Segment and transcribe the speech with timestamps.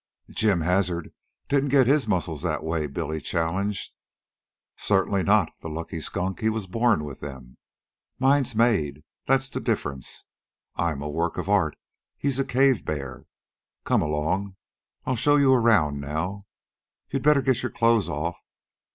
[0.31, 1.13] "Jim Hazard
[1.47, 3.93] didn't get his muscles that way," Billy challenged.
[4.75, 7.57] "Certainly not, the lucky skunk; he was born with them.
[8.17, 9.03] Mine's made.
[9.27, 10.25] That's the difference.
[10.75, 11.75] I'm a work of art.
[12.17, 13.27] He's a cave bear.
[13.83, 14.55] Come along.
[15.05, 16.47] I'll show you around now.
[17.11, 18.39] You'd better get your clothes off.